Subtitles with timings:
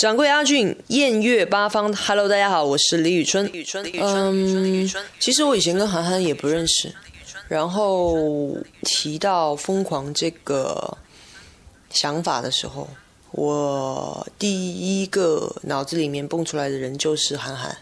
[0.00, 3.44] 掌柜阿俊，艳月八方，Hello，大家好，我是李宇春。
[3.52, 5.04] 李宇春，李宇春，李宇春，李宇春。
[5.18, 6.90] 其实我以前跟韩寒也不认识，
[7.48, 10.96] 然后提到疯狂这个
[11.90, 12.88] 想法的时候，
[13.32, 17.76] 我第一个脑子里面蹦出来的人就是韩寒，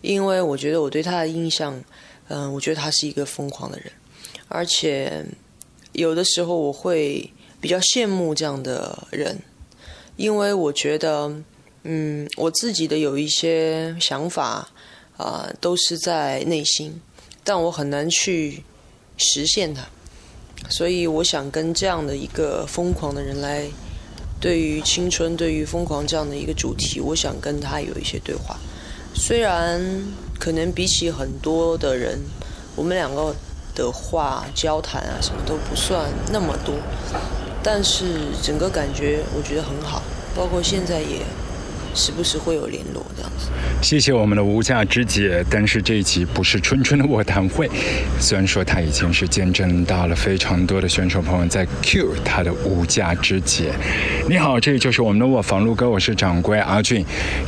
[0.00, 1.80] 因为我觉得我对他的印象，
[2.26, 3.92] 嗯，我觉得他是一个疯狂的人，
[4.48, 5.24] 而且
[5.92, 9.38] 有的时候我会比较羡慕这样的人，
[10.16, 11.32] 因为我觉得。
[11.84, 14.68] 嗯，我自己的有一些想法
[15.16, 17.00] 啊，都是在内心，
[17.42, 18.62] 但我很难去
[19.16, 19.82] 实现它。
[20.70, 23.66] 所以，我想跟这样的一个疯狂的人来，
[24.40, 28.56] 对于青春、对于疯狂这样的一个主题，我想跟他有一些对话。
[29.12, 29.82] 虽然
[30.38, 32.16] 可能比起很多的人，
[32.76, 33.34] 我们两个
[33.74, 36.76] 的话交谈啊，什么都不算那么多，
[37.60, 40.00] 但是整个感觉我觉得很好，
[40.36, 41.26] 包括现在也。
[41.94, 43.48] 时不时会有联络这样子。
[43.82, 47.68] 谢谢我们的无价之姐，但是这一集不是春春的卧谈会。
[48.18, 53.72] 虽然说他已经是见证到了非常多的选手朋友在 cue 他的无价之姐。
[54.28, 57.04] 你好，这里就是我们的卧房路哥，我是掌柜阿俊。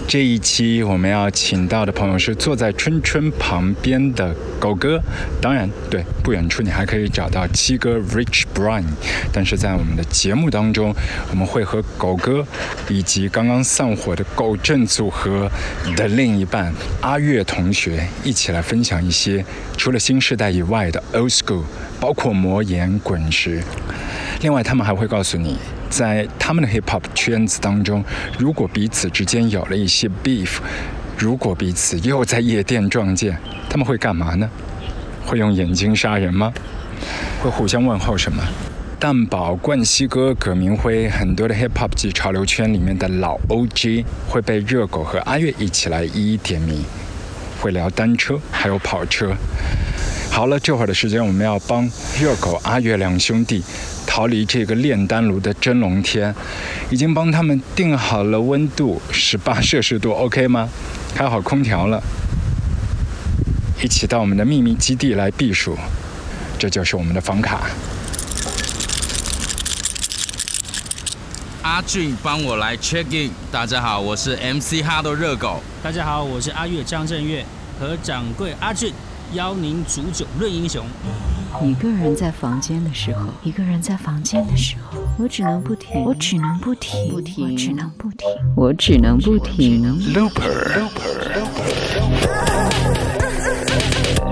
[0.08, 5.00] 这一期我们要请到的朋友是坐在春春旁边的狗哥。
[5.40, 8.84] 当然，对不远处你还可以找到七哥 Rich Brian。
[9.32, 10.92] 但是在我们的节目当中，
[11.30, 12.44] 我们会和狗哥
[12.88, 14.24] 以及刚刚散伙的。
[14.34, 15.50] 狗镇组合
[15.96, 19.44] 的另一半阿月同学一起来分享一些
[19.76, 21.62] 除了新时代以外的 old school，
[22.00, 23.62] 包括魔岩滚石。
[24.40, 25.56] 另外，他们还会告诉你，
[25.88, 28.04] 在他们的 hip hop 圈子当中，
[28.38, 30.58] 如果彼此之间有了一些 beef，
[31.16, 33.38] 如果彼此又在夜店撞见，
[33.70, 34.50] 他们会干嘛呢？
[35.24, 36.52] 会用眼睛杀人吗？
[37.40, 38.42] 会互相问候什么？
[38.98, 46.82] 蛋堡、冠希哥、葛明辉，很多的 hip hop 及潮流圈里面的老 OG 会被热狗和阿月一起来一一点名，
[47.60, 49.34] 会聊单车，还有跑车。
[50.30, 53.62] 好了，这会儿的时间我们要帮热狗、阿月两兄弟
[54.06, 56.34] 逃离这个炼丹炉的真龙天，
[56.88, 60.68] 已经帮他们定好了温度，十八摄氏度，OK 吗？
[61.14, 62.02] 开好空调了，
[63.82, 65.76] 一起到我们的秘密基地来避暑，
[66.58, 67.68] 这就是我们的房卡。
[71.64, 73.30] 阿俊帮我来 check in。
[73.50, 75.60] 大家好，我是 MC 哈的热狗。
[75.82, 77.42] 大家好，我是阿月张震岳，
[77.80, 78.92] 和掌柜阿俊
[79.32, 80.84] 邀您煮酒论英雄。
[81.62, 89.82] 一个人在房间的时候，一个人在房间的时候，我只能不停，我只能不停，不停，只能不停，我只能不停。
[90.12, 90.84] Looper，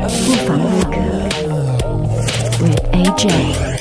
[0.02, 0.98] 不妨录歌
[2.60, 3.71] ，with AJ。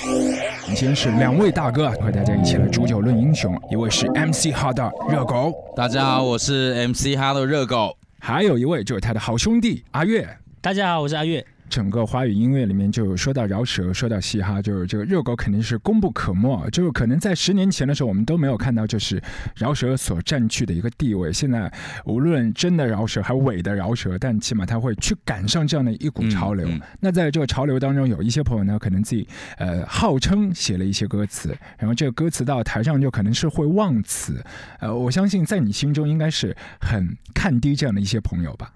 [0.81, 10.27] 今天是两位大哥和大家一起来煮酒论英雄，一位是 MC 哈的热狗，大家好，我是 MC 哈的热狗，还有一位就是他的好兄弟阿月，
[10.59, 11.45] 大家好，我是阿月。
[11.71, 16.69] 整个华语音乐里面，就有说到饶舌，说到嘻哈，就是这个热狗肯定是功不可没。
[16.69, 19.23] 就是可能在十年前的时候，我们都没有看到，就是
[19.55, 21.31] 饶舌所占据的一个地位。
[21.31, 21.71] 现在
[22.03, 26.67] 无论真的饶舌还是伪的饶舌，但起码他会去赶上这样的一股潮流。
[26.99, 29.25] 那在这个潮流当中，有一些朋友呢，可能自己
[29.57, 34.43] 呃号称写了一些歌词，然后这个歌词到台上就可能是会忘词。
[34.81, 38.73] 呃，我相信在你心中应该是很看低这样的一些朋友吧。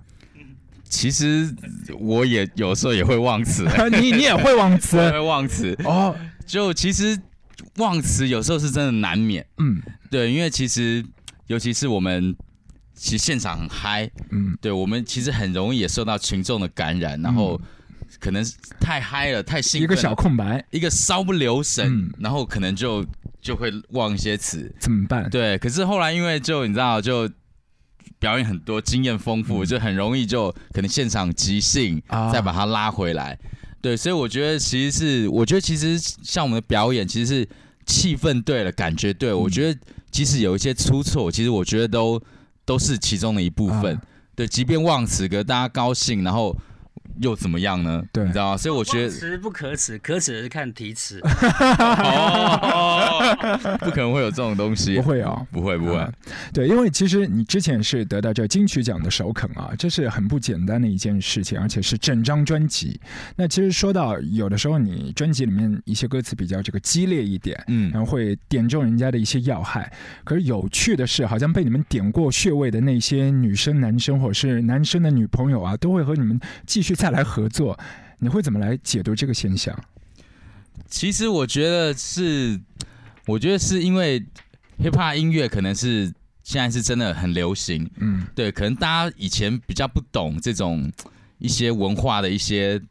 [0.95, 1.53] 其实
[1.99, 5.77] 我也有时候也会忘词， 你你也会忘词， 会忘词。
[5.83, 6.15] 哦。
[6.45, 7.19] 就其实
[7.77, 11.03] 忘词有时候是真的难免，嗯，对，因为其实
[11.47, 12.35] 尤其是我们
[12.93, 17.59] 其实现场很嗨，嗯，对我们其实很容易也受到群众的感染，然后
[18.19, 18.45] 可能
[18.79, 23.03] 太嗨了，太兴奋，一个小空白，一个稍不留神，然后可能就
[23.41, 25.27] 就会忘一些词，怎么办？
[25.31, 27.29] 对，可是后来因为就你知道就。
[28.25, 32.01] 表演很多，经验丰富，就很容易就可能现场即兴，
[32.33, 33.37] 再把它拉回来。
[33.79, 37.47] 对，所以我觉得其实是，我觉得其实像我们的表演，其实是
[37.85, 39.31] 气氛对了，感觉对。
[39.31, 42.19] 我觉得即使有一些出错，其实我觉得都
[42.65, 44.01] 都是其中的一部分。
[44.35, 46.57] 对，即便忘词，可大家高兴，然后。
[47.19, 48.03] 又怎么样呢？
[48.11, 48.57] 对，你知道吗？
[48.57, 51.19] 所以我觉得词不可耻，可耻的是看题词。
[53.79, 56.07] 不可能会有这种东西，不会啊，不会不会。
[56.53, 62.99] 对，因为其实你之前是得到这金曲奖的首肯啊，这是很不简单的一件事情，而且是整张专辑。
[63.35, 69.91] 那其实说到有的时候，你专辑里面一些歌词比较这个激烈一点，嗯，然后会点中人家的一些要害。
[70.23, 77.77] 可是有趣的是，好像被你们点过穴位的那些女生、男生，或者是男生的女朋友啊，都会和你们继续再来合作，
[78.17, 79.79] 你会怎么来解读这个现象？
[80.87, 82.59] 其实我觉得是，
[83.27, 84.19] 我觉得是因为
[84.79, 86.11] hip hop 音乐可能是
[86.41, 90.91] 现在是真的很流行，嗯，对，可能大家以前比较不懂这种
[91.37, 92.81] 一些文化的一些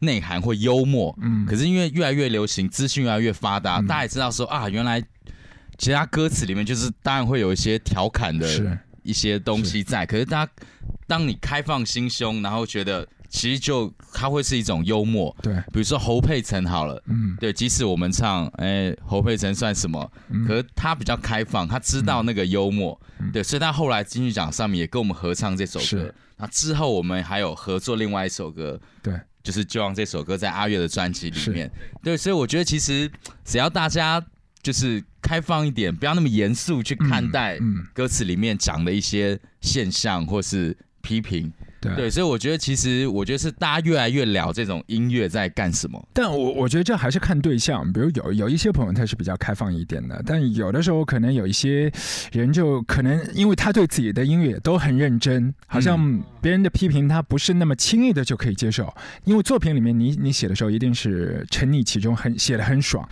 [0.00, 5.02] 内涵或幽默，嗯，可是因为越来越流行，资讯越来越发达，大家也知道说啊，原来
[5.78, 10.52] 其他歌词里面就是当然会有一些调侃的一些东西在，可是大家
[11.06, 13.08] 当你开放心胸，然后觉得。
[13.34, 20.08] 其实就他会是一种幽默，对，比如说侯佩岑好了，嗯，对，即使我们唱，哎，侯佩岑算什么？
[20.46, 22.98] 可是他比较开放，他知道那个幽默，
[23.32, 26.14] 对，所以他后来金曲奖上面也跟我们合唱这首歌。
[26.36, 31.68] 那之后我们还有合作另外一首歌，对，就是就让这首歌在阿月的专辑里面，
[32.04, 33.10] 对，所以我觉得其实
[33.44, 34.24] 只要大家
[34.62, 37.58] 就是开放一点，不要那么严肃去看待
[37.92, 41.52] 歌词里面讲的一些现象或是批评。
[41.96, 46.02] 对，所以我觉得其实我觉得是大家越来越聊这种音乐在干什么。
[46.12, 51.92] 但我我觉得这还是看对象，比如有有一些朋友他是比较开放一点的，但有的时候可能有一些
[52.32, 58.94] 人就可能因为他对自己的音乐都很认真，好像别人的批评他不是那么轻易的就可以接受，
[59.24, 63.08] 因为作品里面你你写的时候一定是沉溺其中，很写的很爽。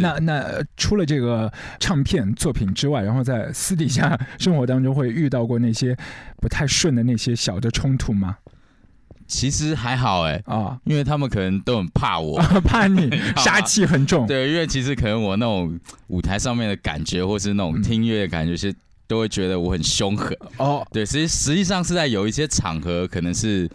[0.00, 5.96] 那那除了这个唱片作品之外，然后在私底下生活当中会遇到过那些
[6.40, 8.36] 不太顺的那些小的冲突吗？
[9.26, 13.08] 其实还好哎啊，因为他们可能都很怕我，怕你
[13.38, 14.26] 杀气很重。
[14.26, 15.78] 对，因为其实可能我那种
[16.08, 18.74] 舞台上面的感觉，或是那种听乐的感觉，是
[19.06, 20.84] 都会觉得我很凶狠哦。
[20.90, 23.70] 对，实实际上是在有一些场合，可能是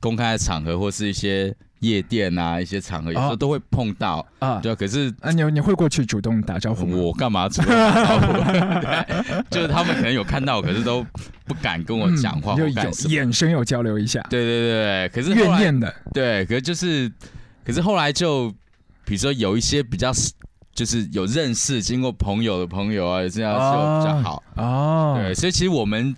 [0.00, 1.54] 公开的场合，或是一些。
[1.80, 6.86] 夜店啊，一些场合有时候都会碰到啊，对，可是啊，你你会过去主动打招呼？
[6.90, 9.42] 我干嘛主动打招呼？
[9.50, 11.04] 就是他们可能有看到，可是都
[11.44, 12.66] 不敢跟我讲话，就
[13.08, 14.20] 眼神有交流一下。
[14.30, 17.10] 对对对，可是怨念的，对，可是就是，
[17.64, 18.50] 可是后来就，
[19.04, 20.10] 比如说有一些比较，
[20.74, 25.18] 就是有认识、经过朋友的朋友啊，这样就比较好哦。
[25.20, 26.14] 对，所以其实我们。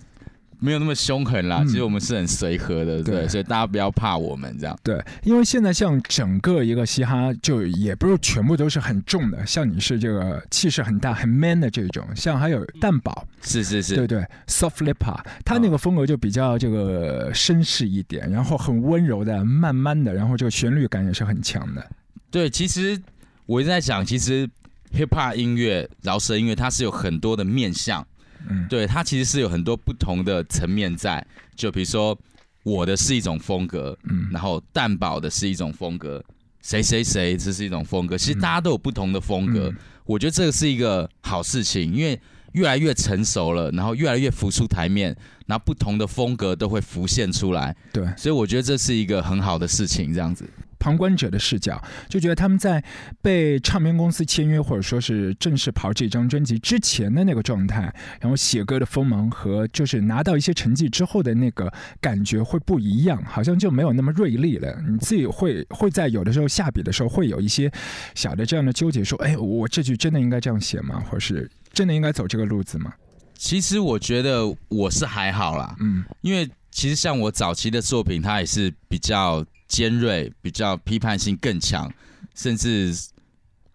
[0.59, 4.77] 没有那么凶狠啦，其实我们是很随和的，对，所以大家不要怕我们这样。
[4.83, 21.85] 对，因为现在像整个一个嘻哈，就也不是全部都是很重的，像你是这个气势很大、很 man 的这种，像还有蛋堡，是是是，对对，soft l i p 他那个风格就比较这个绅士一点，然后很温柔的、慢慢的，然后这个旋律感也是很强的。
[22.29, 23.01] 对，其实
[23.45, 24.45] 我一直在想，其实
[24.93, 28.05] hip hop 音乐、饶舌音乐，它是有很多的面向。
[28.47, 31.25] 嗯，对，它其实是有很多不同的层面在，
[31.55, 32.17] 就比如说
[32.63, 36.23] 我的是一种风格，嗯，然后蛋堡的是一种风格，
[36.61, 39.73] 谁谁谁这是一种风格，其实大家都有不同的风格，
[40.05, 42.19] 我觉得这个是一个好事情，因为
[42.53, 45.15] 越来越成熟了，然后越来越浮出台面，
[45.45, 50.49] 然后不同的风格都会浮现出来，对，所以我觉得这是一个很好的事情，这样子。
[50.79, 52.83] 旁观者的视角，就觉得他们在
[53.21, 64.81] 被唱片公司签约，或者说是正式跑这张专辑之前的那个状态，然后写歌的锋芒和就是拿到一些成绩之后的那个感觉会不一样，好像就没有那么锐利了。
[64.87, 67.71] 你自己会会在有的时候下笔的时候会有一些
[68.15, 71.03] 小的这样的纠结，说：“哎，我这句真的应该这样写吗？
[71.09, 72.93] 或者是真的应该走这个路子吗？”
[73.35, 79.45] 其实我觉得我是还好啦，嗯，因为其实像我早期的作品，它也是比较。
[79.69, 81.89] 尖锐，比较批判性更强，
[82.35, 82.93] 甚至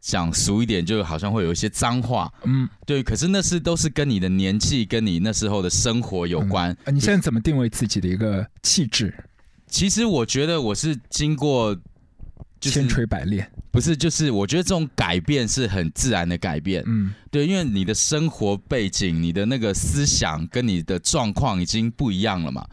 [0.01, 2.31] 讲俗一点，就好像会有一些脏话。
[2.43, 3.03] 嗯，对。
[3.03, 6.77] 可是那是都是跟你的年纪、跟你那时候的生活有关。
[6.93, 9.15] 你现在怎么定位自己的一个气质？
[9.67, 11.75] 其实我觉得我是经过
[12.61, 16.83] 千锤百炼，不是，就是我觉得这种改变是很自然的改变。
[16.87, 22.67] 嗯，对，因为你的生活背景、你的那个思想跟你的状况已经不一样了嘛。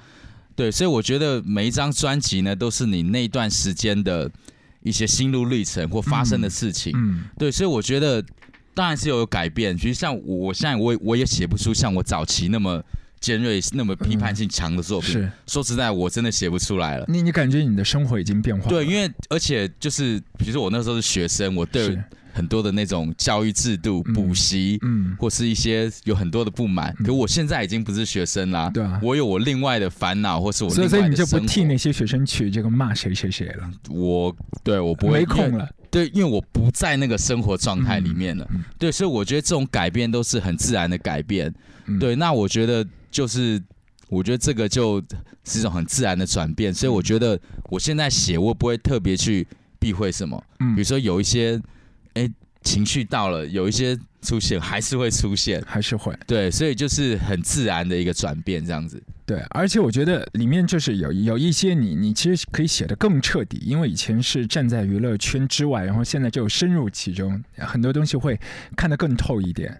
[0.62, 4.30] 对，所以我觉得每一张专辑呢，都是你那段时间的
[4.84, 6.94] 一些心路历程或发生的事情。
[6.96, 8.24] 嗯，对，所以我觉得
[8.76, 9.76] 当然是有改变。
[9.76, 12.80] 其实像我现在，我我也写不出像我早期那么
[13.22, 15.12] 尖锐、那么批判性强的作品。
[15.12, 17.06] 是，说实在，我真的写不出来了。
[17.08, 18.68] 你你感觉你的生活已经变化？
[18.68, 21.98] 对，因为而且就是，比如说我那时候是学生，我对。
[22.34, 26.96] 很多的那种教育制度、补习，嗯，或是一些有很多的不满。
[27.04, 33.70] 可我现在已经不是学生啦，对啊，我有我另外的烦恼，或是我所以所以你就不替那些学生去这个骂谁谁谁了。
[33.90, 38.50] 我对我不会没空了，对，因为我不在那个生活状态里面了。
[38.80, 41.54] 对，所以我觉得这种改变都是很自然的改变。
[42.00, 43.62] 对，那我觉得就是，
[44.08, 45.04] 我觉得这个就
[45.44, 46.74] 是一种很自然的转变。
[46.74, 50.42] 所以我觉得我现在写，我不会特别去避讳什么。
[50.60, 51.62] 嗯，比如说有一些。
[52.62, 59.02] 哎，情绪到了，有一些出现，还是会出现，还是会对，所以就是很自然的一个转变，这样子。
[59.26, 68.40] 对，而且我觉得里面就是有有一些你，你其实可以写的更彻底，因为以前是站在娱乐圈之外，然后现在就深入其中，很多东西会
[68.76, 69.80] 看得更透一点。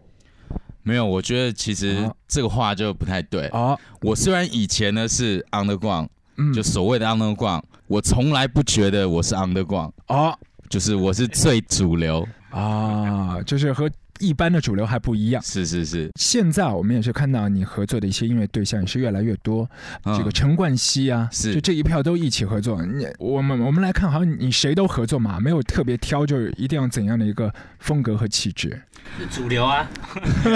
[0.84, 3.48] 没有，我觉得其实哦这个话就不太对。
[3.50, 6.08] 哦，我虽然以前呢是 underground，
[6.38, 10.38] 嗯，就所谓的 underground，我从来不觉得我是 underground，哦
[10.70, 12.28] 就是我是最主流。
[12.52, 13.90] 啊，就是和
[14.20, 15.42] 一般的主流还不一样。
[15.42, 19.68] 是是是，现在我们也是看到你合作的一些音乐对象也是越来越多，
[20.04, 22.82] 嗯这个陈冠希啊，是就这一票都一起合作。
[22.86, 28.80] 你我们我们来看，好像你谁都合作嘛，没有特别挑，就是一定要怎样的一个风格和气质，
[29.18, 29.90] 是主流啊，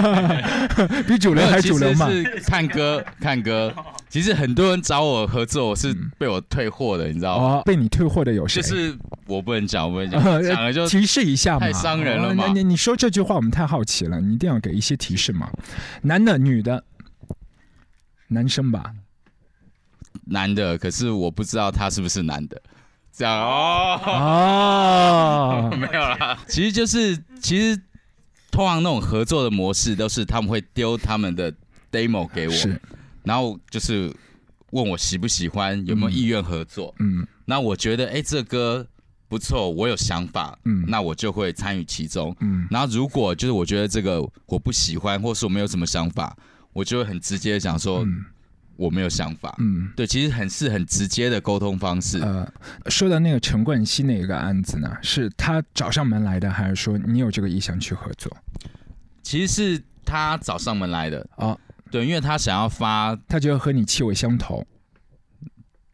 [1.07, 2.07] 比主流还主流嘛
[2.45, 3.73] 看歌看歌。
[4.15, 7.45] 其实很多人找我合作，我是被我退货的，你知道吗？
[7.55, 8.62] 哦，被你退货的有谁？
[8.62, 15.51] 就是我不能讲，我不能讲，呃 讲了就提示一下嘛，太伤人了嘛哦你你说这句话我们太好奇了，你一定要给一些提示嘛。
[16.03, 16.81] 男的、女的，
[18.29, 18.93] 男生吧？
[20.27, 22.62] 男的，可是我不知道他是不是男的。
[23.12, 27.77] 这样哦，哦， 没有啦，其实就是其实
[28.50, 31.51] 通常那种合作的模式都是他们会丢他们的
[31.91, 32.79] demo 给我，是，
[33.25, 34.13] 然后就是
[34.72, 36.94] 问我喜不喜欢，有没有意愿合作。
[37.00, 38.86] 嗯那我觉得哎、这歌
[39.27, 42.36] 不错，我有想法，嗯那我就会参与其中。
[42.39, 46.36] 嗯然后如果就是我觉得这个我不喜欢，或是我没有什么想法，
[46.74, 48.25] 我就会很直接地讲说、嗯
[48.77, 49.55] 我没有想法。
[49.60, 49.89] 嗯。
[49.96, 52.20] 对，其实很是很直接的沟通方式。
[52.20, 52.46] 呃，
[52.88, 58.36] 说到那个陈冠希那个案子呢，是他找上门来的，还是说你有这个意向去合作？
[59.24, 61.58] 其实是他找上门来的哦，
[61.92, 64.65] 对，因为他想要发，他觉得和你气味相投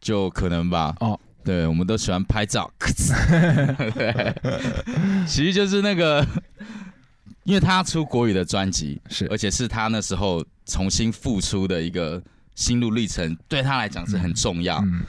[0.00, 0.94] 就可能吧。
[1.00, 2.70] 哦，对，我们都喜欢拍照。
[2.78, 4.34] 对，
[5.26, 6.26] 其实就是那个，
[7.44, 12.22] 因为他出国语的专辑，是而且是他那时候重新复出的一个
[12.54, 14.78] 心路历程，对他来讲是很重要。
[14.78, 15.02] 嗯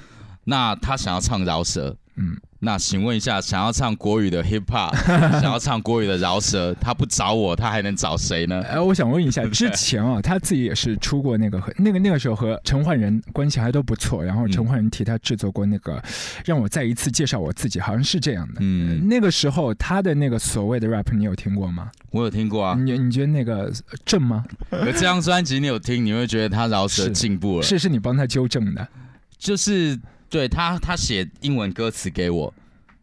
[0.46, 4.96] 那他想要唱饶舌，嗯，那请问一下，想要唱国语的 hip hop，
[5.42, 8.62] 想要唱国语的饶舌，他不找我，他还能找谁呢？
[8.62, 16.02] 哎，我想问一下，之前啊，他自己也是出过那个和那个那个时候和陈奂仁关系还都不错，然后陈奂仁替他制作过那个，
[16.46, 18.62] 让我再一次介绍我自己，好像是这样的。
[18.62, 21.92] 嗯，那个时候他的那个所谓的 rap，你有听过吗？
[22.12, 22.78] 我有听过啊。
[22.80, 24.46] 你你觉得那个呃正吗？
[24.72, 27.64] 这张专辑你有听，你会觉得他饶舌进步了。
[27.64, 28.88] 是是你帮他纠正的。
[29.38, 30.00] 就是
[30.34, 32.52] 对他，他写英文歌词给我，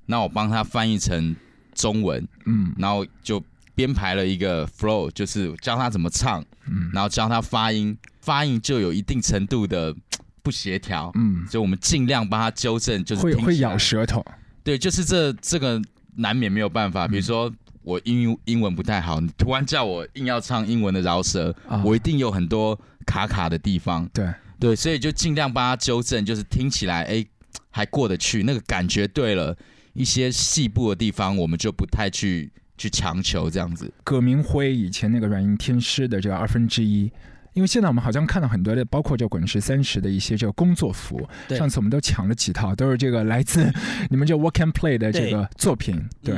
[0.07, 1.37] 那我帮他翻译成
[1.73, 3.41] 中文，嗯然后就
[3.73, 9.95] 编排了一个 flow，就是教他怎么唱，嗯然后教他发音，发音就有一定程度的
[10.43, 14.25] 不协调，嗯，所以我们尽量帮他纠正，就是会会咬舌头。
[14.65, 15.81] 对，就是这这个
[16.17, 17.07] 难免没有办法。
[17.07, 17.49] 比如说
[17.83, 24.05] 我英英文不太好，你突然叫我硬要唱英文的饶舌，啊我一定有很多卡卡的地方。
[24.13, 24.29] 对，
[24.61, 27.26] 对，所以就尽量帮他纠正，就是听起来哎
[27.71, 29.57] 还过得去，那个感觉对了。
[29.93, 32.49] 一些细部的地方，我们就不太去
[32.79, 33.93] 去强求这样子。
[34.05, 37.11] 葛明辉以前那个软硬天师的这个二分之一。
[37.55, 43.69] 因为现在我们好像看到很多的，包括这滚石三十的一些这个工作服，对上次我们都抢了几套，都是这个来自
[44.09, 46.37] 你们这 Work and Play 的这个作品，对，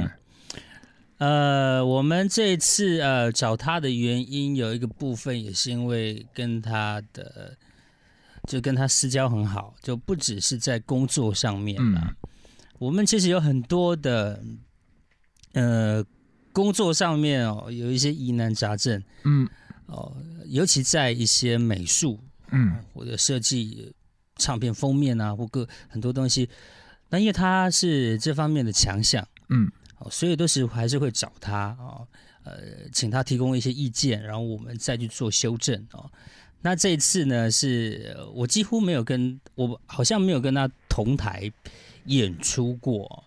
[1.19, 7.55] 嗯呃，我们这次呃找他的原因有一个部分也是因为跟他的
[8.49, 12.03] 就跟他私交很好，就不只是在工作上面啦。
[12.07, 12.17] 嗯
[12.79, 14.43] 我们其实有很多的
[15.53, 16.05] 呃
[16.53, 19.49] 工作上面哦有一些疑难杂症嗯
[19.87, 22.19] 哦，尤其在一些美术
[22.51, 23.95] 嗯或者设计
[24.35, 26.49] 唱片封面啊，或各很多东西。
[27.09, 32.05] 那因为他是这方面的强项，嗯哦，所以都是还是会找他哦，
[32.43, 36.11] 呃，请他提供一些意见，然后我们再去做修正哦。
[36.63, 41.51] 那这一次呢，是呃我几乎没有跟我好像没有跟他同台
[42.07, 43.25] 演出过。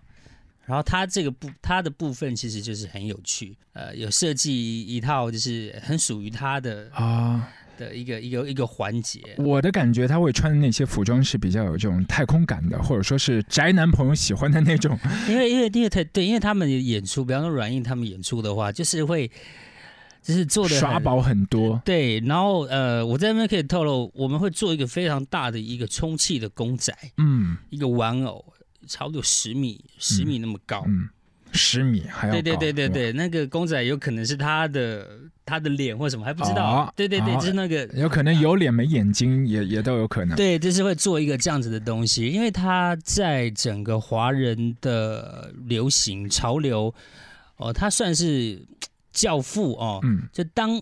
[0.66, 9.22] 然后他这个部他的部分其实就是很有趣，呃，有设计一套就是很属于他的啊，的一个一个一个环节。
[9.38, 14.98] 我的感觉他会穿的那些服装是比较有这种太空感的，或者说是宅男朋友喜欢的那种。
[15.30, 19.30] 因为因为因为他对，因为他们演出，比方说软硬他们演出的话，就是会
[20.26, 28.44] 就是做的耍宝很多，对，然后呃，我在那边可以透露，我们会做一个非常大的一个充气的公仔，嗯一个玩偶，
[28.88, 30.84] 差不多十米十米那么高。
[30.88, 31.08] 嗯，
[31.52, 35.08] 十米还要对对对对对，那个公仔有可能是他的
[35.46, 36.64] 他的脸或什么还不知道。
[36.64, 40.36] 哦对对对，哦就是那个有可能有脸没眼睛也也都有可能。
[40.36, 46.92] 对，就是会做一个这样子的东西，因为他在整个华人的流行潮流，
[47.58, 48.60] 哦，他算是
[49.16, 50.00] 教父哦。
[50.04, 50.80] 嗯就当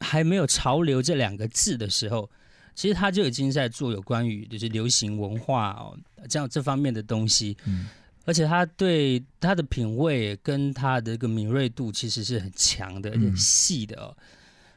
[0.00, 2.28] 还没有“潮流”这两个字的时候，
[2.74, 5.96] 其实他就已经在做有关于就是流行文化哦
[6.28, 7.56] 这样这方面的东西。
[7.66, 7.86] 嗯
[8.26, 14.16] 而且他对他的品味跟他的一个敏锐度其实是很强的，而且很细的哦。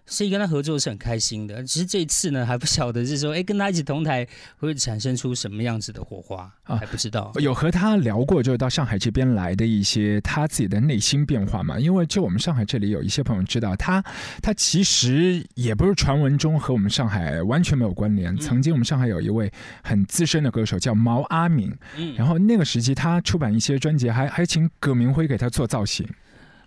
[0.08, 1.62] 所以跟他合作是很开心的。
[1.64, 7.32] 只是这一次呢，还不晓得是说，哎，跟他一起同台会产生出什么样子的火花，还不知道。
[7.36, 11.80] 有和他聊过，就是到上海这边来的一些他自己的内心变化嘛？
[11.80, 14.04] 因为就我们上海这里有一些朋友知道，他
[14.42, 18.36] 他其实也不是传闻中和我们上海完全没有关联。
[18.38, 19.52] 曾经我们上海有一位
[19.84, 26.08] 很资深的歌手叫毛阿敏，嗯，然后那个时期他出版一些专辑，还还请葛明辉给他做造型。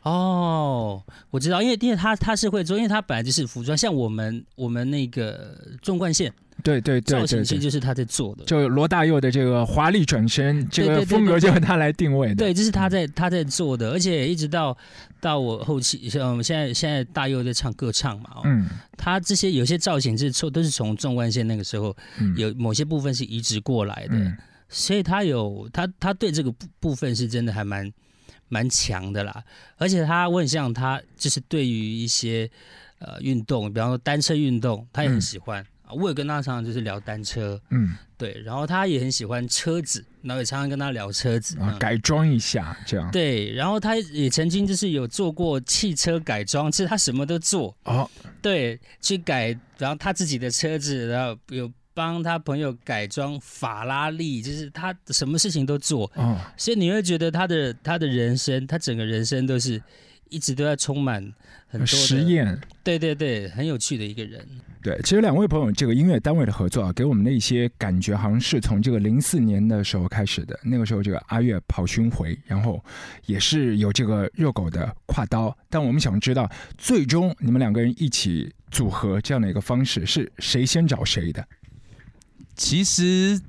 [0.02, 6.32] 哦，我知道，因为因为他他是会做，因为他本来就是服装，像我们我们那个纵贯线，
[6.64, 8.44] 对对对，造型其实就是他在做的。
[8.44, 12.34] 就罗大佑的这个华丽转身，这个风格就是他来定位的。
[12.36, 14.74] 对，这是他在他在做的，而且一直到
[15.20, 18.66] 到我后期，像我们现在现在大佑在唱歌唱嘛，嗯，
[18.96, 21.94] 他这些有些造型是从都是从纵贯线那个时候
[22.36, 24.32] 有某些部分是移植过来的，
[24.70, 27.92] 所以他有他他对这个部部分是真的还蛮。
[28.50, 29.42] 蛮强的啦，
[29.78, 32.50] 而且他我很像他，就是对于一些
[32.98, 35.94] 呃运动，比方说单车运动，他也很喜欢啊。
[35.94, 43.10] 我也跟他常常就是聊单车，嗯，对，然后他也很喜欢车子，然后也常常跟他聊车子啊，改装一下这样。
[43.12, 48.10] 对，然后他也曾经就是有做过汽车改装，其实他什么都做哦，
[48.42, 51.70] 对，去改，然后他自己的车子，然后有。
[51.92, 56.10] 帮他朋友改装法拉利，就是他什么事情都做，
[56.56, 59.82] 所以你会觉得他的他的人生，他整个人生都是
[60.28, 61.20] 一直都在充满
[61.68, 62.58] 很多实验。
[62.82, 64.46] 对对对，很有趣的一个人。
[64.82, 70.58] 对，其实两位朋友这个音乐单位的合作啊，给我们的一些感觉，好像是从这个零四年的时候开始的。
[70.64, 72.82] 那个时候，这个阿月跑巡回，然后
[73.26, 75.54] 也是有这个热狗的跨刀。
[75.68, 81.46] 但我们想知道，最终你们两个人一起组合这样的一个方式，是谁先找谁的？
[82.60, 83.40] 其实，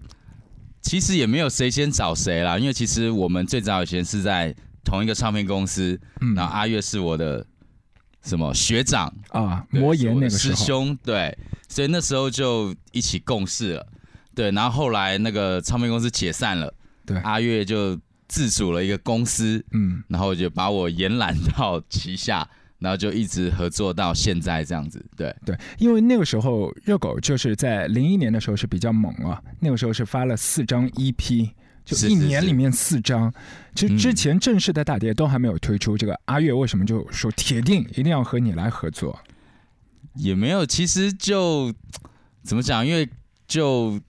[0.82, 6.34] 其实也没有谁先找谁啦，因为其实我们最早以前是在同一个唱片公司，嗯。
[6.34, 7.46] 然后阿月是我的
[8.24, 11.38] 什么学长啊，魔岩那个师兄，对，
[11.68, 13.86] 所以那时候就一起共事了，
[14.34, 16.74] 对，然后后来那个唱片公司解散了，
[17.06, 22.50] 对，阿月就自主了一个公司，嗯，然后就把我延揽到旗下。
[22.82, 25.34] 然后就一直合作到现在这样子，对。
[25.46, 31.52] 对，因为那个时候热狗就是在零一年的时候是比较猛啊，那个时候是发了四张 EP，
[31.86, 33.32] 就一年里面四张，
[33.76, 39.18] 其实之前正式的大碟都还没有推出，这个阿月为什么就说铁定一定要和你来合作？
[40.16, 41.72] 也没有，其实就
[42.42, 43.08] 怎么讲，因为
[43.48, 44.00] 就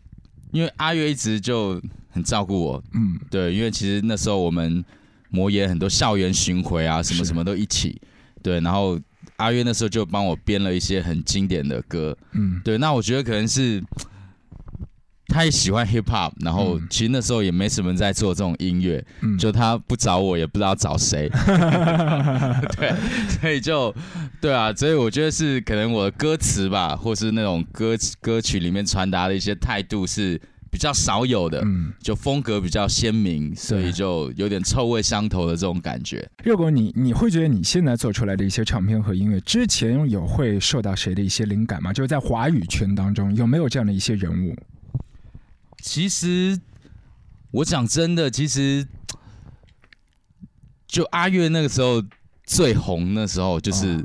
[0.50, 4.82] 因为阿月一直就很照顾我，嗯，对，因为其实那时候我们
[5.28, 8.00] 魔岩很多校园巡回啊，什么什么都一起。
[8.42, 8.98] 对，然后
[9.36, 13.82] 阿约那时候就帮我编了一些很经典的歌，嗯，对，那我觉得可能是
[15.28, 19.38] 他也喜欢 hip hop，然后其实那时候也没什么在做这种音乐，嗯。
[19.38, 21.28] 就他不找我也不知道找谁，
[22.76, 22.92] 对，
[23.40, 23.94] 所以就
[24.40, 30.40] 对啊，所以我觉得是可能我的歌词吧，或是那种歌歌曲里面传达的一些态度是。
[30.72, 36.26] 比较少有的，嗯，就风格比较鲜明，所以就有点臭味相投的这种感觉。
[36.42, 41.92] 如果你你会觉得你现在做出来的一些唱片和音乐，之前有会受到谁的一些灵感吗？
[41.92, 44.56] 就是在华语圈当中有没有这样的一些人物？
[45.82, 46.58] 其实
[47.50, 48.88] 我讲真的，其实
[50.86, 52.02] 就阿月那个时候
[52.46, 54.02] 最红的时候，就是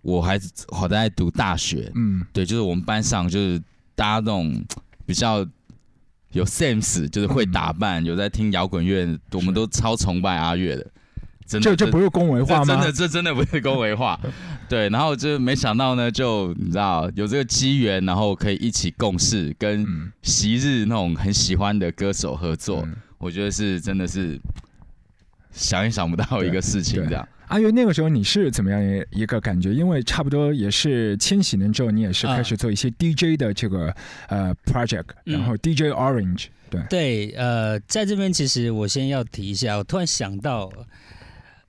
[0.00, 3.60] 我还好在读大学，嗯，对，就是我们班上就是
[3.96, 4.64] 大家那种
[5.04, 5.44] 比较。
[6.34, 10.86] 有 sense，就是会打扮，有在听摇滚乐，我们都超崇拜阿月的。
[11.46, 12.64] 真的，这这不是恭维话吗？
[12.64, 14.18] 真的，这真的不是恭维话。
[14.68, 19.86] 对，然后就没想到呢，就你知道有这个机缘，然后可以一起共事，跟
[20.22, 22.86] 昔日那种很喜欢的歌手合作，
[23.18, 24.40] 我觉得是真的是
[25.52, 27.28] 想也想不到一个事情这样。
[27.48, 28.80] 阿月，那个时候你是怎么样
[29.10, 29.72] 一个感觉？
[29.74, 33.94] 因为差不多也是千禧年之后，你也是开始做一些 DJ 的这个
[34.28, 40.72] 呃 project，然后 DJ Orange，对对，呃，在这边其实我先要提一下，我突然想到，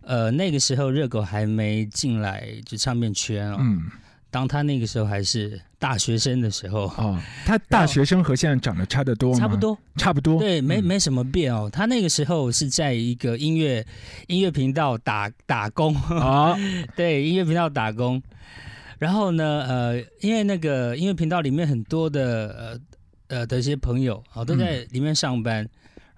[0.02, 3.58] 呃，那个时候热狗还没进来就唱片圈哦。
[4.36, 9.40] 当他那个时候还是大学生的时候啊，他大学生和现在长得差得多吗？
[9.40, 10.38] 差不多，差不多。
[10.38, 11.70] 对，没没什么变哦。
[11.72, 13.86] 他那个时候是在一个音乐
[14.28, 16.54] 音乐频道打打工啊，
[16.98, 18.22] 对，音乐频道打工。
[19.00, 22.78] 然后呢，呃，因为那个音乐频道里面很多的
[23.30, 25.60] 呃呃的一些朋友啊都在里面上班，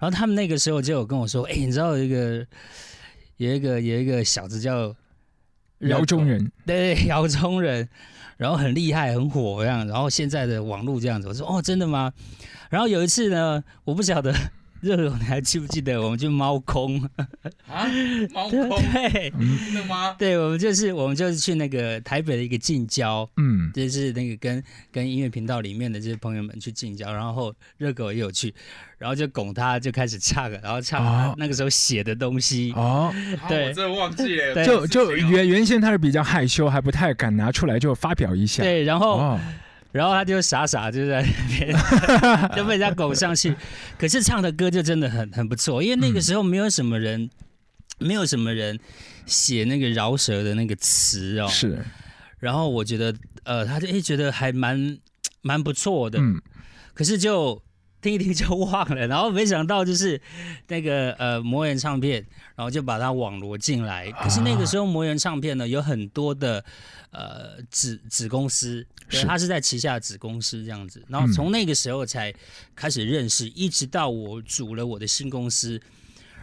[0.00, 2.44] 后他们那个时候就有跟我说，哎，你知道有一个
[3.36, 4.92] 有一个有一个小子叫。
[5.80, 7.88] 姚中人，对，姚中人，
[8.36, 12.12] 然后很厉害，很火这样，然后现在的网络这样子，我说哦，真的吗？
[12.70, 14.34] 然后有一次呢，我不晓得
[14.80, 17.02] 热狗，你还记不记得我们去猫空？
[17.66, 17.86] 啊，
[18.32, 18.68] 猫空？
[18.68, 20.14] 对，真的吗？
[20.18, 24.62] 对，我们就是我们就是去那个台北的一个近郊，嗯，就是那个跟
[24.92, 28.54] 跟音乐频道里面的这些朋友们去近郊，然后热狗也有去，
[28.98, 32.72] 然后就拱他就开始唱，然后唱那个时候写的东西。
[32.76, 33.12] 哦，
[33.48, 33.68] 对。
[33.68, 34.64] 我真的忘记了，对。
[34.64, 38.62] 就就原原先他是比较害羞，还不太敢拿出来就发表一下。
[38.62, 39.40] 对，然后、哦，
[39.92, 41.72] 然后他就傻傻就在 那边
[42.56, 43.54] 就被人家拱上去，
[43.98, 47.28] 可是唱的歌就真的很很不错，因为那个时候没有什么人，
[47.98, 48.78] 没有什么人
[49.26, 51.78] 写那个饶舌的那个词哦，是，
[52.38, 54.98] 然后我觉得呃，他就诶觉得还蛮
[55.42, 56.40] 蛮不错的，嗯，
[56.94, 57.60] 可是就
[58.00, 60.20] 听一听就忘了，然后没想到就是
[60.68, 64.10] 那个呃魔岩唱片，然后就把它网罗进来。
[64.12, 66.64] 可是那个时候魔岩唱片呢有很多的
[67.10, 68.86] 呃子子公司，
[69.26, 71.04] 它是在旗下子公司这样子。
[71.08, 72.32] 然后从那个时候才
[72.74, 75.80] 开始认识，一直到我组了我的新公司，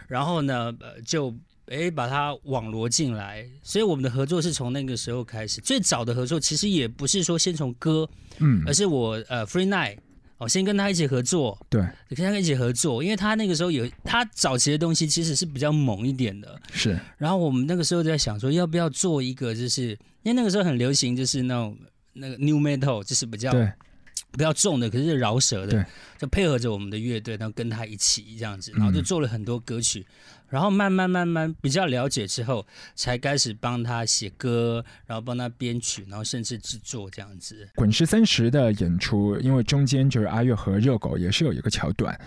[0.08, 1.34] 然后呢呃就。
[1.68, 5.60] 诶，把它网罗进来，所以我们的合作是从那个时候开始。
[5.60, 9.96] 最早的合作其实也不是说先从歌，嗯而，是我呃 Free Night
[10.38, 19.90] 哦，先跟他一起合作，对，跟他一起合作，因为他那个时候有他早期的东西其实是比较猛一点的，是，然后我们那个时候在想说要不要做一个，就是
[20.22, 21.76] 因为那个时候很流行，就是那种
[22.12, 23.72] 那个 New Metal，就是比较对，
[24.32, 25.78] 比较重的，可是饶舌对。
[25.78, 25.86] 的，
[26.18, 30.06] 就配合着我们的乐队，然后跟他一起这样子，然后就做了很多歌曲，
[30.48, 37.68] 然后慢慢慢慢比较了解之后，才开始帮他写歌，然后帮他编曲，然后甚至制作这样子。
[37.74, 42.18] 滚石三十的演出，因为中间就是阿月和热狗也是有一个桥段，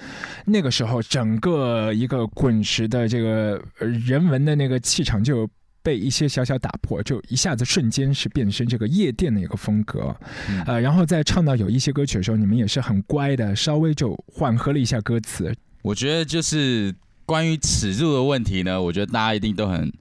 [0.45, 5.49] 那个时候整个一个滚石的这个呃人文的那个气场就。
[5.81, 10.13] 被一些小小打破，就一下子瞬间是变身这个夜店的一个风格，
[10.49, 16.93] 嗯呃，然后在唱到有一些歌曲的时候，你们也是很乖的，稍微就缓和了一下歌词，我觉得就是
[17.29, 19.93] 关于尺度的问题呢，我觉得大家一定都很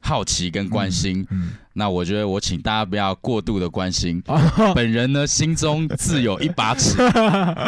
[0.00, 1.24] 好奇跟关心。
[1.30, 6.96] 嗯，那我觉得我请大家不要过度的关心， 哦，本人呢心中自有一把尺，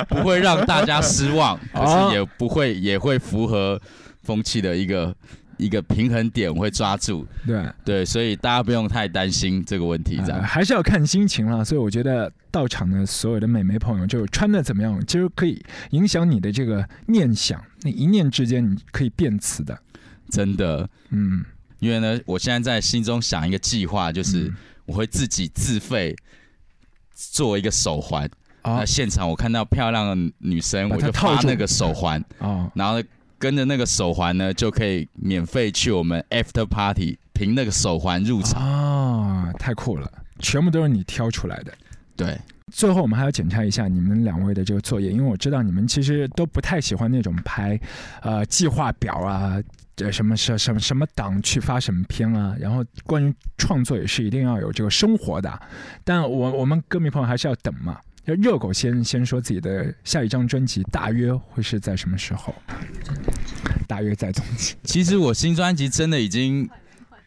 [0.09, 3.81] 不会让大家失望，可 哦是也不会也会符合
[4.25, 5.15] 风气的一个
[5.57, 7.27] 一个平衡点，我会抓住。
[7.47, 10.39] 对，对，所以大家不用太担心这个问题，这样。
[10.41, 11.65] 呃 还是要看心情了。
[11.65, 17.63] 所以我觉得到场的所有的美眉朋友，就穿的怎么样，其实可以影响你的这个念想。
[17.83, 19.79] 那一念之间，你可以变词的。
[20.31, 21.45] 真的，嗯，
[21.79, 26.15] 因为呢，我现在在心中想一个计划，就是嗯我会自己自费
[27.13, 28.29] 做一个手环。
[28.63, 33.01] 哦那现场我看到漂亮的女生，我就发那个手环，哦，然后
[33.39, 38.63] 跟着那个手环呢，就可以免费去我们 after party，凭那个手环入场。
[38.63, 41.73] 啊，太酷了，全部都是你挑出来的。
[42.17, 42.39] 对，
[42.73, 47.79] 最后，我们还要检查一下你们两位的这个作业，因为我知道你们其实都不太喜欢那种排，
[48.23, 49.63] 呃，计划表啊，
[49.95, 52.57] 这什么什什么什么档去发什么片啊。
[52.59, 55.61] 然后关于创作也是一定要有这个生活的，
[56.05, 57.99] 但我我们歌迷朋友还是要等嘛。
[58.27, 62.53] 就热狗先先说自己的下一张专辑大约会是在什么时候？
[63.87, 66.69] 大约在冬季，其实我新专辑真的已经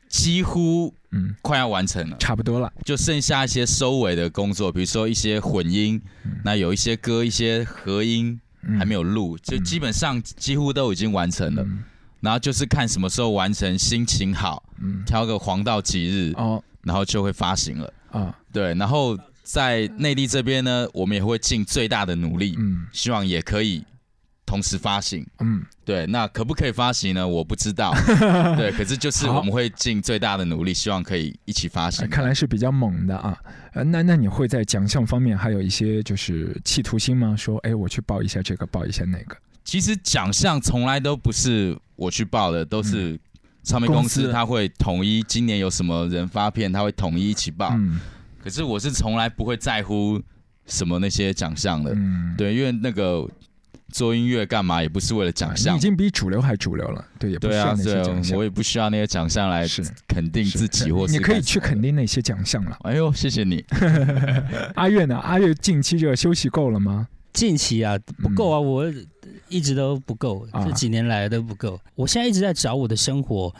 [0.09, 2.71] 几乎嗯，快要完成了，差不多了。
[2.83, 6.01] 就剩下一些收尾的工作，比如说一些混音，
[6.43, 11.63] 那有一些歌一些合音嗯还没有录，就基本上几乎都已经完成了。
[11.63, 11.83] 嗯
[12.19, 17.93] 然后就是看什么时候完成，心情好，嗯，挑个黄道吉日，哦然后就会发行了。
[18.11, 19.17] 啊对，然后
[19.51, 23.83] 在内地这边呢，我们也会尽最大的努力，嗯希望也可以
[24.45, 25.25] 同时发行。
[25.39, 27.27] 嗯，对，那可不可以发行呢？
[27.27, 27.91] 我不知道。
[28.55, 32.07] 对，可是就是我们会尽最大的努力，希望可以一起发行。
[32.07, 33.35] 看来是比较猛的啊。
[33.73, 37.35] 呃，那那你会在奖项方面还有一些就是企图心吗？
[37.35, 39.35] 说，哎，我去报一下这个，报一下那个。
[39.63, 43.19] 其实奖项从来都不是我去报的，都是
[43.63, 47.71] 唱片公公司司他会统一今年有什么人发片，他会统一一起报。
[47.73, 47.99] 嗯
[48.49, 50.19] 可是我是从来不会在乎
[50.65, 53.29] 什么那些奖项的，嗯，对，因为那个
[53.89, 55.81] 做音乐干嘛也不是为了奖项你已。
[55.81, 58.37] 经比主流还主流了，对，也不需要那些对奖项。
[58.39, 59.67] 我也不需要那些奖项来
[60.07, 62.75] 肯定自己，或是你可以去肯定那些奖项了。
[62.81, 63.63] 哎呦，谢谢你。
[64.73, 65.15] 阿月呢？
[65.19, 67.07] 阿月近期这个休息够了吗？
[67.33, 68.91] 近期啊不够啊，我
[69.47, 71.79] 一直都不够，啊这几年来都不够。
[71.93, 73.53] 我现在一直在找我的生活，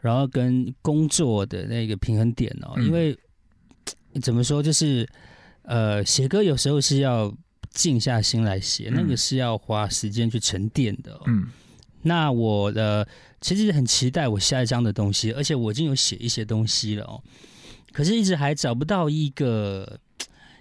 [0.00, 3.16] 然后跟工作的那个平衡点哦，嗯因为
[4.22, 5.08] 怎么说，就是
[5.62, 7.32] 呃，写歌有时候是要
[7.70, 11.22] 静下心来写，嗯那个是要花时间去沉淀的、哦。
[11.26, 11.46] 嗯
[12.02, 13.06] 那我的
[13.40, 17.20] 其实很期待我下一张的东西，而且我已经有写一些东西了哦，
[17.92, 19.98] 可是一直还找不到一个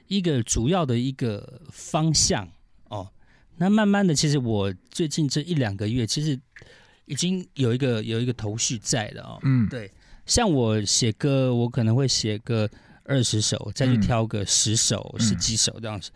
[0.08, 2.48] 一个主要的一个方向
[2.90, 3.08] 哦。
[3.56, 6.38] 那慢慢的，其实我最近这一两个月，其实
[7.06, 9.40] 已经有一个有一个头绪在了哦。
[9.44, 9.92] 嗯，对，
[10.26, 12.68] 像我写歌，我可能会写个
[13.08, 16.12] 二十首，再去挑个十首、十几首这样子，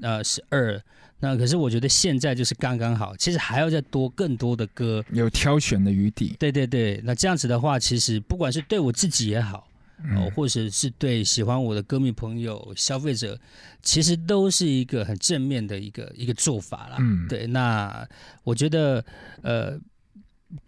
[0.00, 0.80] 呃，十二。
[1.18, 6.36] 那可是我觉得现在就是刚刚好，其实还要再多更多的歌，有挑选的余地。
[6.38, 9.66] 对对对，那这样子的话，其实不管是对我自己也好，
[10.14, 13.38] 哦，或者是对喜欢我的歌迷朋友、消费者，
[13.82, 16.96] 其实都是一个很正面的一个一个做法啦。
[17.00, 18.06] 嗯，对，那
[18.44, 19.02] 我觉得，
[19.42, 19.80] 呃，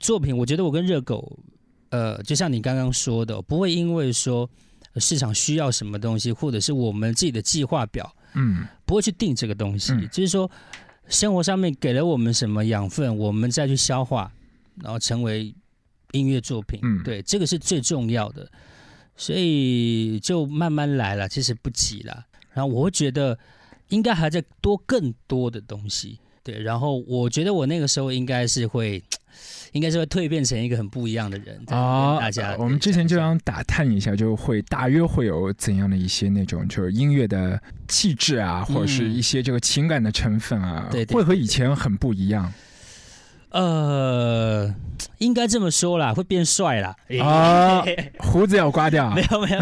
[0.00, 1.38] 作品，我觉得我跟热狗，
[1.90, 4.48] 呃，就像你刚刚说的，不会因为说
[4.98, 8.14] 市场需要什么东西，或者是我们自己的计划表。
[8.34, 10.50] 嗯，不会去定这个东西，就是说，
[11.08, 14.30] 生活上面给了我们什么养分，我们再去消化，
[14.82, 15.54] 然后成为
[16.12, 16.78] 音乐作品。
[16.82, 18.50] 嗯，对，这个是最重要的，
[19.16, 22.26] 所以就慢慢来了，其实不急了。
[22.52, 23.38] 然后我会觉得，
[23.88, 26.20] 应该还在多更多的东西。
[26.52, 29.02] 对，然后我觉得我那个时候应该是会。
[29.72, 32.18] 应该是会蜕变成一个很不一样的人啊！
[32.18, 42.50] 大家，我们之前就想打探一下，就会大约会有怎样的一些那种，就是音乐的气质啊，或者是一些这个情感的成分啊，对，会和以前很不一样。
[43.50, 44.74] 呃，
[45.18, 47.84] 应该这么说啦，会变帅啦啊，
[48.20, 49.10] 胡子要刮掉？
[49.14, 49.60] 没有没有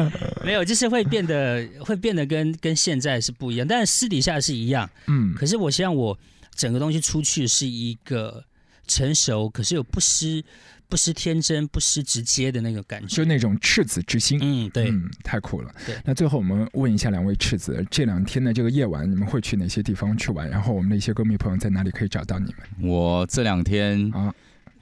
[0.44, 4.88] 没有，就是会变得会变得跟跟现在是不一样，但是私底下是一样。
[5.06, 6.18] 嗯，可是我希望我
[6.54, 8.44] 整个东西出去是一个。
[8.90, 10.42] 成熟，可是又不失
[10.88, 14.38] 不失天真、不失直接的那个感觉，就那种赤子之心。
[14.42, 15.70] 嗯，对，嗯，太酷了。
[15.86, 20.48] 对，那最后我们问一下两位赤子，这两天的这个夜晚，你们会去哪些地方去玩？
[20.48, 22.90] 然后我们的一些歌迷朋友在哪里可以找到你们？
[22.90, 24.34] 我这两天啊，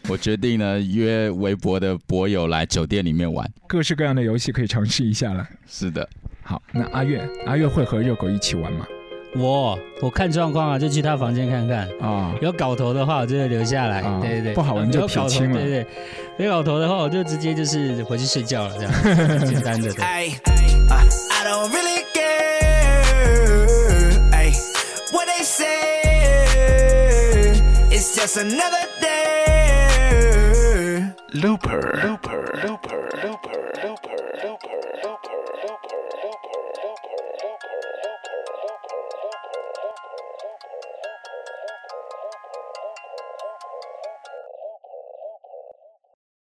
[0.09, 5.49] 我决定呢约微博的博友来酒店里面玩，各式各样的游戏可以尝试一下了。
[5.67, 6.09] 是的，
[6.43, 8.87] 好，那阿月，阿月会和热狗一起玩吗？
[9.39, 12.35] 我我看状况啊，就去他房间看看啊。
[12.41, 14.03] 有搞头的话，我就会留下来。
[14.21, 15.59] 对对对，不好玩就撇清了。
[15.59, 15.87] 对对，
[16.37, 18.93] 没搞头的话，我就直接就是回去睡觉了，这样
[19.47, 19.91] 简单的。
[31.37, 33.06] Looper，Looper，Looper。